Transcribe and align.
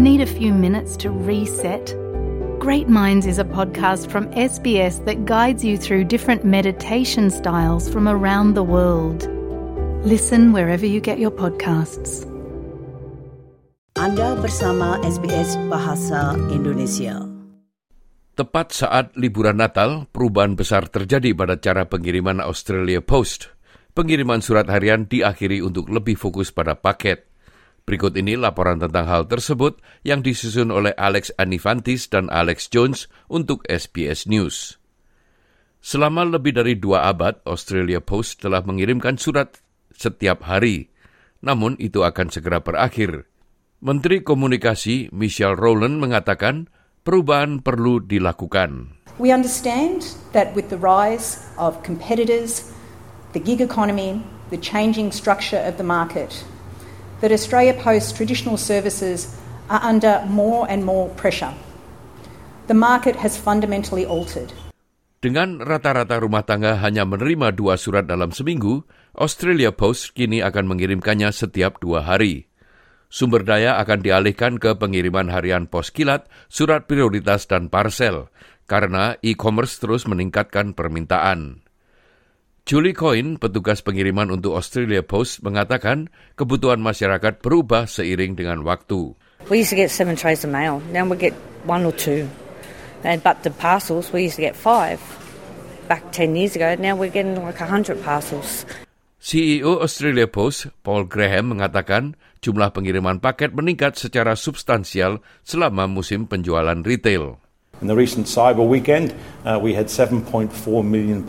Need 0.00 0.24
a 0.24 0.32
few 0.40 0.56
minutes 0.56 0.96
to 1.04 1.12
reset? 1.12 1.92
Great 2.56 2.88
Minds 2.88 3.28
is 3.28 3.36
a 3.36 3.44
podcast 3.44 4.08
from 4.08 4.32
SBS 4.32 5.04
that 5.04 5.28
guides 5.28 5.60
you 5.60 5.76
through 5.76 6.08
different 6.08 6.40
meditation 6.40 7.28
styles 7.28 7.84
from 7.84 8.08
around 8.08 8.56
the 8.56 8.64
world. 8.64 9.28
Listen 10.00 10.56
wherever 10.56 10.88
you 10.88 11.04
get 11.04 11.20
your 11.20 11.28
podcasts. 11.28 12.24
Anda 14.00 14.40
bersama 14.40 15.04
SBS 15.04 15.60
Bahasa 15.68 16.32
Indonesia. 16.48 17.20
Tepat 18.40 18.72
saat 18.72 19.12
liburan 19.20 19.60
Natal, 19.60 20.08
perubahan 20.08 20.56
besar 20.56 20.88
terjadi 20.88 21.36
pada 21.36 21.60
cara 21.60 21.84
pengiriman 21.84 22.40
Australia 22.40 23.04
Post. 23.04 23.52
Pengiriman 23.92 24.40
surat 24.40 24.64
harian 24.72 25.04
diakhiri 25.04 25.60
untuk 25.60 25.92
lebih 25.92 26.16
fokus 26.16 26.48
pada 26.48 26.72
paket. 26.72 27.29
Berikut 27.88 28.14
ini 28.14 28.38
laporan 28.38 28.78
tentang 28.78 29.08
hal 29.08 29.26
tersebut 29.26 29.80
yang 30.06 30.22
disusun 30.22 30.70
oleh 30.70 30.94
Alex 30.94 31.34
Anifantis 31.40 32.06
dan 32.06 32.30
Alex 32.30 32.70
Jones 32.70 33.10
untuk 33.26 33.66
SBS 33.66 34.30
News. 34.30 34.80
Selama 35.80 36.28
lebih 36.28 36.52
dari 36.52 36.76
dua 36.76 37.08
abad, 37.08 37.40
Australia 37.48 38.04
Post 38.04 38.44
telah 38.44 38.60
mengirimkan 38.60 39.16
surat 39.16 39.64
setiap 39.96 40.44
hari. 40.44 40.92
Namun 41.40 41.80
itu 41.80 42.04
akan 42.04 42.28
segera 42.28 42.60
berakhir. 42.60 43.24
Menteri 43.80 44.20
Komunikasi 44.20 45.08
Michelle 45.16 45.56
Rowland 45.56 46.04
mengatakan 46.04 46.68
perubahan 47.00 47.64
perlu 47.64 48.04
dilakukan. 48.04 49.00
We 49.16 49.32
understand 49.32 50.04
that 50.36 50.52
with 50.52 50.68
the 50.68 50.76
rise 50.76 51.40
of 51.56 51.80
competitors, 51.80 52.68
the 53.32 53.40
gig 53.40 53.64
economy, 53.64 54.20
the 54.52 54.60
changing 54.60 55.12
structure 55.16 55.60
of 55.60 55.80
the 55.80 55.84
market, 55.84 56.44
that 57.20 57.32
Australia 57.32 57.76
Post 57.76 58.16
traditional 58.16 58.56
services 58.56 59.32
are 59.68 59.80
under 59.80 60.24
more 60.26 60.66
and 60.66 60.82
more 60.84 61.08
pressure. 61.14 61.54
The 62.66 62.76
market 62.76 63.20
has 63.20 63.38
fundamentally 63.38 64.04
altered. 64.04 64.52
Dengan 65.20 65.60
rata-rata 65.60 66.16
rumah 66.16 66.48
tangga 66.48 66.80
hanya 66.80 67.04
menerima 67.04 67.52
dua 67.52 67.76
surat 67.76 68.08
dalam 68.08 68.32
seminggu, 68.32 68.88
Australia 69.12 69.68
Post 69.68 70.16
kini 70.16 70.40
akan 70.40 70.64
mengirimkannya 70.64 71.28
setiap 71.28 71.76
dua 71.76 72.08
hari. 72.08 72.48
Sumber 73.12 73.44
daya 73.44 73.76
akan 73.82 74.00
dialihkan 74.00 74.56
ke 74.56 74.72
pengiriman 74.80 75.28
harian 75.28 75.68
pos 75.68 75.92
kilat, 75.92 76.30
surat 76.46 76.88
prioritas 76.88 77.44
dan 77.50 77.68
parsel, 77.68 78.30
karena 78.70 79.18
e-commerce 79.20 79.82
terus 79.82 80.06
meningkatkan 80.06 80.72
permintaan. 80.78 81.66
Julie 82.70 82.94
Coyne, 82.94 83.34
petugas 83.34 83.82
pengiriman 83.82 84.30
untuk 84.30 84.54
Australia 84.54 85.02
Post, 85.02 85.42
mengatakan 85.42 86.06
kebutuhan 86.38 86.78
masyarakat 86.78 87.42
berubah 87.42 87.90
seiring 87.90 88.38
dengan 88.38 88.62
waktu. 88.62 89.10
We 89.50 89.66
used 89.66 89.74
to 89.74 89.80
get 89.82 89.90
seven 89.90 90.14
trays 90.14 90.46
of 90.46 90.54
mail. 90.54 90.78
Now 90.94 91.02
we 91.02 91.18
get 91.18 91.34
one 91.66 91.82
or 91.82 91.90
two. 91.90 92.30
And 93.02 93.18
but 93.26 93.42
the 93.42 93.50
parcels 93.50 94.14
we 94.14 94.30
used 94.30 94.38
to 94.38 94.46
get 94.46 94.54
five. 94.54 95.02
Back 95.90 96.14
ten 96.14 96.38
years 96.38 96.54
ago, 96.54 96.78
now 96.78 96.94
we're 96.94 97.10
getting 97.10 97.42
like 97.42 97.58
a 97.58 97.66
hundred 97.66 98.06
parcels. 98.06 98.62
CEO 99.18 99.82
Australia 99.82 100.30
Post, 100.30 100.70
Paul 100.86 101.10
Graham, 101.10 101.58
mengatakan 101.58 102.14
jumlah 102.38 102.70
pengiriman 102.70 103.18
paket 103.18 103.50
meningkat 103.50 103.98
secara 103.98 104.38
substansial 104.38 105.18
selama 105.42 105.90
musim 105.90 106.30
penjualan 106.30 106.78
retail. 106.86 107.42
In 107.80 107.88
the 107.88 107.96
recent 107.96 108.28
cyber 108.28 108.60
weekend, 108.60 109.16
uh, 109.44 109.56
we 109.56 109.72
had 109.72 109.88
7.4 109.88 110.52
million 110.84 111.24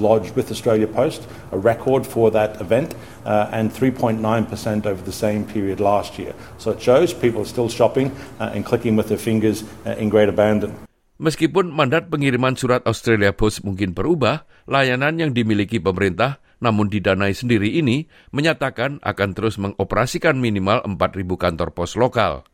lodged 0.00 0.32
with 0.32 0.48
Australia 0.48 0.88
Post, 0.88 1.28
a 1.52 1.58
record 1.60 2.08
for 2.08 2.32
that 2.32 2.56
event, 2.56 2.96
uh, 3.28 3.52
and 3.52 3.68
3.9% 3.68 4.16
over 4.88 5.02
the 5.04 5.12
same 5.12 5.44
period 5.44 5.76
last 5.76 6.16
year. 6.16 6.32
So 6.56 6.72
it 6.72 6.80
shows 6.80 7.12
people 7.12 7.44
are 7.44 7.50
still 7.52 7.68
shopping 7.68 8.16
uh, 8.40 8.56
and 8.56 8.64
clicking 8.64 8.96
with 8.96 9.12
their 9.12 9.20
fingers 9.20 9.60
uh, 9.84 9.92
in 10.00 10.08
great 10.08 10.32
abandon. 10.32 10.72
Meskipun 11.20 11.68
mandat 11.68 12.08
pengiriman 12.08 12.56
surat 12.56 12.80
Australia 12.88 13.36
Post 13.36 13.60
mungkin 13.60 13.92
berubah, 13.92 14.48
layanan 14.64 15.20
yang 15.20 15.36
dimiliki 15.36 15.76
pemerintah 15.76 16.40
namun 16.60 16.92
didanai 16.92 17.32
sendiri 17.32 17.80
ini 17.80 18.08
menyatakan 18.36 19.00
akan 19.00 19.32
terus 19.32 19.56
mengoperasikan 19.56 20.36
minimal 20.36 20.84
4.000 20.84 21.24
kantor 21.40 21.68
pos 21.72 21.96
lokal. 21.96 22.44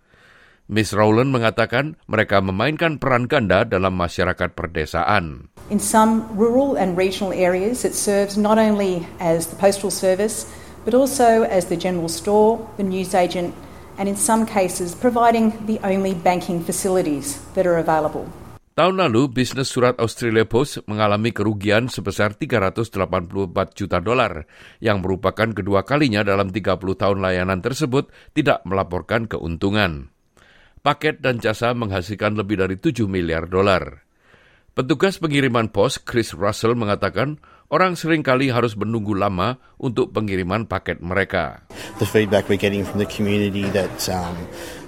Miss 0.67 0.91
Rowland 0.91 1.31
mengatakan 1.31 1.95
mereka 2.11 2.43
memainkan 2.43 2.99
peran 2.99 3.31
ganda 3.31 3.63
dalam 3.63 3.95
masyarakat 3.95 4.51
perdesaan. 4.59 5.47
In 5.71 5.79
some 5.79 6.27
rural 6.35 6.75
and 6.75 6.99
regional 6.99 7.31
areas, 7.31 7.87
it 7.87 7.95
serves 7.95 8.35
not 8.35 8.59
only 8.59 9.07
as 9.23 9.47
the 9.47 9.55
postal 9.55 9.95
service, 9.95 10.51
but 10.83 10.91
also 10.91 11.47
as 11.47 11.71
the 11.71 11.79
general 11.79 12.11
store, 12.11 12.59
the 12.79 12.87
newsagent, 12.87 13.55
and 13.95 14.11
in 14.11 14.19
some 14.19 14.43
cases 14.43 14.91
providing 14.99 15.55
the 15.71 15.79
only 15.87 16.19
banking 16.19 16.59
facilities 16.59 17.39
that 17.55 17.63
are 17.63 17.79
available. 17.79 18.27
Tahun 18.75 18.93
lalu, 18.93 19.31
bisnis 19.31 19.71
surat 19.71 19.97
Australia 20.03 20.45
Post 20.45 20.83
mengalami 20.91 21.31
kerugian 21.33 21.89
sebesar 21.89 22.35
384 22.35 22.93
juta 23.73 24.03
dolar, 24.03 24.51
yang 24.83 24.99
merupakan 24.99 25.49
kedua 25.49 25.87
kalinya 25.87 26.27
dalam 26.27 26.51
30 26.51 26.77
tahun 26.77 27.19
layanan 27.23 27.63
tersebut 27.63 28.11
tidak 28.35 28.67
melaporkan 28.67 29.31
keuntungan. 29.31 30.16
Paket 30.87 31.19
dan 31.19 31.43
jasa 31.43 31.75
menghasilkan 31.75 32.39
lebih 32.39 32.63
dari 32.63 32.79
7 32.79 33.11
miliar 33.11 33.51
dolar. 33.51 34.07
Petugas 34.71 35.19
pengiriman 35.19 35.67
pos 35.67 35.99
Chris 35.99 36.31
Russell 36.31 36.79
mengatakan 36.79 37.43
orang 37.75 37.99
sering 37.99 38.23
kali 38.23 38.55
harus 38.55 38.79
menunggu 38.79 39.19
lama 39.19 39.59
untuk 39.83 40.15
pengiriman 40.15 40.63
paket 40.71 41.03
mereka. 41.03 41.67
the 41.99 42.07
feedback 42.07 42.49
we're 42.49 42.57
getting 42.57 42.85
from 42.85 42.99
the 42.99 43.07
community 43.07 43.65
that 43.71 44.09
um, 44.09 44.37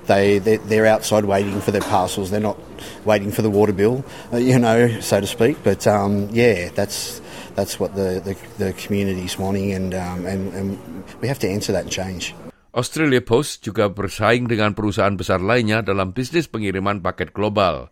they 0.07 0.39
they're, 0.39 0.87
outside 0.87 1.25
waiting 1.25 1.61
for 1.61 1.71
their 1.71 1.83
parcels. 1.83 2.31
They're 2.31 2.41
not 2.41 2.59
waiting 3.05 3.31
for 3.31 3.43
the 3.43 3.51
water 3.51 3.73
bill, 3.73 4.05
uh, 4.33 4.37
you 4.37 4.59
know, 4.59 5.01
so 5.01 5.21
to 5.21 5.27
speak. 5.27 5.63
But 5.65 5.87
um, 5.87 6.29
yeah, 6.33 6.71
that's 6.75 7.21
that's 7.55 7.81
what 7.81 7.95
the, 7.95 8.23
the, 8.25 8.65
the 8.65 8.73
community's 8.73 9.39
wanting, 9.39 9.73
and, 9.73 9.95
um, 9.95 10.27
and 10.27 10.55
and 10.55 10.79
we 11.21 11.29
have 11.29 11.39
to 11.41 11.49
answer 11.49 11.73
that 11.73 11.85
and 11.85 11.93
change. 11.93 12.35
Australia 12.77 13.25
Post 13.25 13.65
juga 13.65 13.89
bersaing 13.89 14.45
dengan 14.45 14.77
perusahaan 14.77 15.17
besar 15.17 15.41
lainnya 15.41 15.81
dalam 15.81 16.13
bisnis 16.13 16.53
pengiriman 16.53 17.01
paket 17.01 17.33
global. 17.33 17.89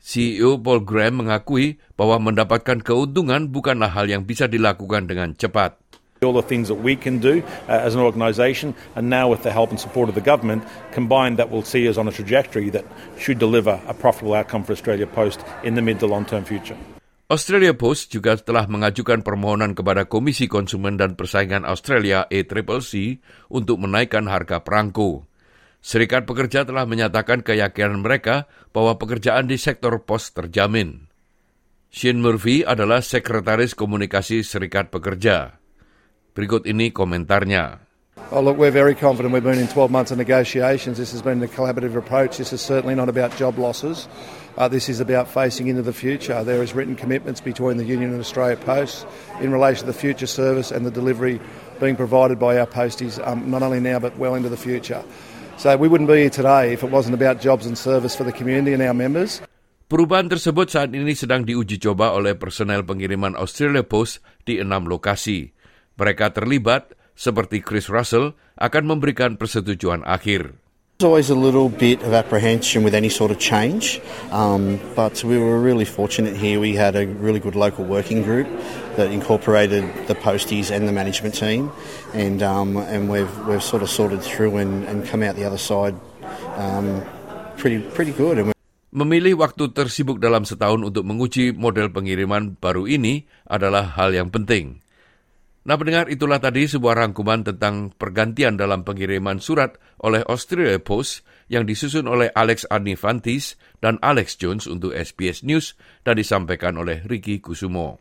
CEO 0.00 0.56
Paul 0.56 0.88
Graham 0.88 1.20
mengakui 1.20 1.76
bahwa 2.00 2.32
mendapatkan 2.32 2.80
keuntungan 2.80 3.52
bukanlah 3.52 3.92
hal 3.92 4.08
yang 4.08 4.24
bisa 4.24 4.48
dilakukan 4.48 5.04
dengan 5.04 5.36
cepat. 5.36 5.76
All 6.24 6.36
the 6.36 6.44
things 6.44 6.68
that 6.68 6.80
we 6.80 6.96
can 6.96 7.20
do 7.20 7.40
uh, 7.68 7.80
as 7.80 7.96
an 7.96 8.00
organisation, 8.00 8.76
and 8.96 9.08
now 9.08 9.28
with 9.28 9.40
the 9.44 9.52
help 9.52 9.72
and 9.72 9.80
support 9.80 10.08
of 10.08 10.16
the 10.16 10.24
government, 10.24 10.64
combined 10.92 11.36
that 11.36 11.48
will 11.48 11.64
see 11.64 11.88
us 11.88 11.96
on 11.96 12.08
a 12.08 12.12
trajectory 12.12 12.68
that 12.72 12.84
should 13.16 13.40
deliver 13.40 13.80
a 13.88 13.96
profitable 13.96 14.36
outcome 14.36 14.64
for 14.64 14.72
Australia 14.72 15.08
Post 15.08 15.44
in 15.64 15.76
the 15.76 15.84
mid 15.84 16.00
to 16.00 16.08
long 16.08 16.28
term 16.28 16.44
future. 16.44 16.76
Australia 17.30 17.70
Post 17.78 18.10
juga 18.10 18.34
telah 18.34 18.66
mengajukan 18.66 19.22
permohonan 19.22 19.78
kepada 19.78 20.10
Komisi 20.10 20.50
Konsumen 20.50 20.98
dan 20.98 21.14
Persaingan 21.14 21.62
Australia 21.62 22.26
ACCC 22.26 23.22
untuk 23.46 23.78
menaikkan 23.78 24.26
harga 24.26 24.66
perangko. 24.66 25.30
Serikat 25.78 26.26
pekerja 26.26 26.66
telah 26.66 26.90
menyatakan 26.90 27.46
keyakinan 27.46 28.02
mereka 28.02 28.50
bahwa 28.74 28.98
pekerjaan 28.98 29.46
di 29.46 29.62
sektor 29.62 30.02
pos 30.02 30.34
terjamin. 30.34 31.06
Shane 31.94 32.18
Murphy 32.18 32.66
adalah 32.66 32.98
Sekretaris 32.98 33.78
Komunikasi 33.78 34.42
Serikat 34.42 34.90
Pekerja. 34.90 35.54
Berikut 36.34 36.66
ini 36.66 36.90
komentarnya. 36.90 37.78
Oh, 38.34 38.42
look, 38.42 38.58
we're 38.58 38.74
very 38.74 38.98
confident. 38.98 39.30
We've 39.30 39.46
been 39.46 39.62
in 39.62 39.70
12 39.70 39.86
months 39.90 40.10
of 40.10 40.18
negotiations. 40.18 40.98
This 40.98 41.14
has 41.14 41.22
been 41.22 41.38
a 41.42 41.50
collaborative 41.50 41.94
approach. 41.94 42.42
This 42.42 42.50
is 42.50 42.58
certainly 42.58 42.98
not 42.98 43.06
about 43.06 43.34
job 43.38 43.54
losses. 43.54 44.10
Uh, 44.58 44.66
this 44.66 44.88
is 44.88 44.98
about 44.98 45.28
facing 45.28 45.68
into 45.68 45.82
the 45.82 45.92
future. 45.94 46.42
There 46.42 46.62
is 46.62 46.74
written 46.74 46.96
commitments 46.96 47.40
between 47.40 47.78
the 47.78 47.86
Union 47.86 48.10
and 48.10 48.20
Australia 48.20 48.56
Post 48.58 49.06
in 49.40 49.52
relation 49.52 49.86
to 49.86 49.90
the 49.92 49.96
future 49.96 50.26
service 50.26 50.70
and 50.70 50.84
the 50.84 50.90
delivery 50.90 51.40
being 51.78 51.96
provided 51.96 52.38
by 52.38 52.58
our 52.58 52.66
posties, 52.66 53.16
um, 53.24 53.48
not 53.48 53.62
only 53.62 53.80
now 53.80 53.98
but 53.98 54.18
well 54.18 54.34
into 54.34 54.50
the 54.50 54.60
future. 54.60 55.02
So 55.56 55.76
we 55.76 55.88
wouldn't 55.88 56.08
be 56.08 56.24
here 56.24 56.32
today 56.32 56.72
if 56.72 56.82
it 56.82 56.90
wasn't 56.90 57.14
about 57.14 57.40
jobs 57.40 57.68
and 57.68 57.76
service 57.76 58.16
for 58.16 58.24
the 58.24 58.32
community 58.32 58.72
and 58.72 58.82
our 58.82 58.96
members. 58.96 59.40
Perubahan 59.90 60.30
tersebut 60.30 60.70
saat 60.70 60.94
ini 60.94 61.18
sedang 61.18 61.42
diuji 61.42 61.82
coba 61.82 62.14
oleh 62.14 62.38
personel 62.38 62.86
pengiriman 62.86 63.34
Australia 63.34 63.82
Post 63.82 64.22
di 64.46 64.62
enam 64.62 64.86
lokasi. 64.86 65.50
Mereka 65.98 66.30
terlibat, 66.30 66.94
seperti 67.18 67.58
Chris 67.58 67.90
Russell, 67.90 68.38
akan 68.54 68.86
memberikan 68.86 69.34
persetujuan 69.34 70.06
akhir. 70.06 70.59
There's 71.00 71.08
always 71.16 71.32
a 71.32 71.40
little 71.48 71.72
bit 71.72 72.04
of 72.04 72.12
apprehension 72.12 72.84
with 72.84 72.92
any 72.92 73.08
sort 73.08 73.32
of 73.32 73.40
change, 73.40 74.04
um, 74.28 74.76
but 74.92 75.24
we 75.24 75.40
were 75.40 75.56
really 75.56 75.88
fortunate 75.88 76.36
here. 76.36 76.60
We 76.60 76.76
had 76.76 76.92
a 76.92 77.08
really 77.08 77.40
good 77.40 77.56
local 77.56 77.88
working 77.88 78.20
group 78.20 78.44
that 79.00 79.08
incorporated 79.08 79.88
the 80.12 80.14
posties 80.20 80.68
and 80.68 80.84
the 80.84 80.92
management 80.92 81.32
team, 81.32 81.72
and 82.12 82.44
um, 82.44 82.76
and 82.76 83.08
we've 83.08 83.32
we've 83.48 83.64
sort 83.64 83.80
of 83.80 83.88
sorted 83.88 84.20
through 84.20 84.60
and, 84.60 84.84
and 84.84 85.08
come 85.08 85.24
out 85.24 85.40
the 85.40 85.48
other 85.48 85.56
side 85.56 85.96
um, 86.60 87.00
pretty 87.56 87.80
pretty 87.96 88.12
good. 88.12 88.52
Memilih 88.92 89.40
waktu 89.40 89.72
tersibuk 89.72 90.20
dalam 90.20 90.44
setahun 90.44 90.84
untuk 90.84 91.08
menguji 91.08 91.56
model 91.56 91.88
pengiriman 91.88 92.60
baru 92.60 92.84
ini 92.84 93.24
adalah 93.48 93.96
hal 93.96 94.12
yang 94.12 94.28
penting. 94.28 94.84
Nah 95.60 95.76
pendengar 95.76 96.08
itulah 96.08 96.40
tadi 96.40 96.64
sebuah 96.64 97.04
rangkuman 97.04 97.44
tentang 97.44 97.92
pergantian 97.92 98.56
dalam 98.56 98.80
pengiriman 98.80 99.44
surat 99.44 99.76
oleh 100.00 100.24
Australia 100.24 100.80
Post 100.80 101.20
yang 101.52 101.68
disusun 101.68 102.08
oleh 102.08 102.32
Alex 102.32 102.64
Anifantis 102.72 103.60
dan 103.84 104.00
Alex 104.00 104.40
Jones 104.40 104.64
untuk 104.64 104.96
SBS 104.96 105.44
News 105.44 105.76
dan 106.00 106.16
disampaikan 106.16 106.80
oleh 106.80 107.04
Ricky 107.04 107.44
Kusumo. 107.44 108.00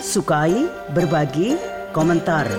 Sukai, 0.00 0.66
berbagi, 0.90 1.54
komentar. 1.94 2.50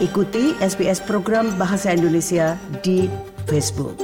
Ikuti 0.00 0.56
SBS 0.62 1.04
program 1.04 1.52
Bahasa 1.60 1.92
Indonesia 1.92 2.56
di 2.80 3.12
Facebook. 3.44 4.03